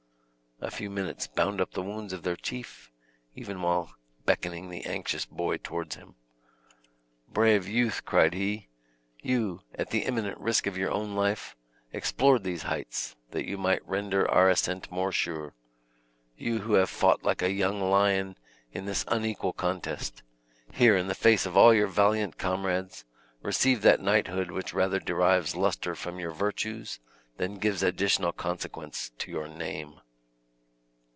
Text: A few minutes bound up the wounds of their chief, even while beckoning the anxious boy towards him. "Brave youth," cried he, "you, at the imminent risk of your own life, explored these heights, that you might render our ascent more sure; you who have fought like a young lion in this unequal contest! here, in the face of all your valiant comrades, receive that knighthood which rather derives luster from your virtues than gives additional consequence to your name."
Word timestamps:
A 0.63 0.69
few 0.69 0.91
minutes 0.91 1.25
bound 1.25 1.59
up 1.59 1.71
the 1.71 1.81
wounds 1.81 2.13
of 2.13 2.21
their 2.21 2.35
chief, 2.35 2.91
even 3.33 3.63
while 3.63 3.95
beckoning 4.25 4.69
the 4.69 4.83
anxious 4.85 5.25
boy 5.25 5.57
towards 5.57 5.95
him. 5.95 6.13
"Brave 7.27 7.67
youth," 7.67 8.05
cried 8.05 8.35
he, 8.35 8.67
"you, 9.23 9.61
at 9.73 9.89
the 9.89 10.03
imminent 10.05 10.37
risk 10.37 10.67
of 10.67 10.77
your 10.77 10.91
own 10.91 11.15
life, 11.15 11.55
explored 11.91 12.43
these 12.43 12.61
heights, 12.61 13.15
that 13.31 13.47
you 13.49 13.57
might 13.57 13.83
render 13.87 14.29
our 14.29 14.51
ascent 14.51 14.91
more 14.91 15.11
sure; 15.11 15.55
you 16.37 16.59
who 16.59 16.73
have 16.73 16.91
fought 16.91 17.23
like 17.23 17.41
a 17.41 17.51
young 17.51 17.81
lion 17.81 18.37
in 18.71 18.85
this 18.85 19.03
unequal 19.07 19.53
contest! 19.53 20.21
here, 20.71 20.95
in 20.95 21.07
the 21.07 21.15
face 21.15 21.47
of 21.47 21.57
all 21.57 21.73
your 21.73 21.87
valiant 21.87 22.37
comrades, 22.37 23.03
receive 23.41 23.81
that 23.81 23.99
knighthood 23.99 24.51
which 24.51 24.75
rather 24.75 24.99
derives 24.99 25.55
luster 25.55 25.95
from 25.95 26.19
your 26.19 26.31
virtues 26.31 26.99
than 27.37 27.55
gives 27.57 27.81
additional 27.81 28.31
consequence 28.31 29.09
to 29.17 29.31
your 29.31 29.47
name." 29.47 29.99